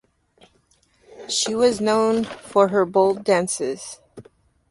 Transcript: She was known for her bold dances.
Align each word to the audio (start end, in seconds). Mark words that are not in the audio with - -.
She 1.29 1.53
was 1.53 1.79
known 1.79 2.23
for 2.23 2.69
her 2.69 2.85
bold 2.85 3.23
dances. 3.23 3.99